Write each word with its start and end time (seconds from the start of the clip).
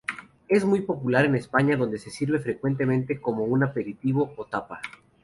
Es 0.47 0.65
muy 0.65 0.81
popular 0.81 1.25
en 1.25 1.35
España 1.35 1.77
donde 1.77 1.99
se 1.99 2.09
sirve 2.09 2.39
frecuentemente 2.39 3.21
como 3.21 3.43
un 3.43 3.61
aperitivo 3.63 4.33
o 4.35 4.45
tapa. 4.45 4.81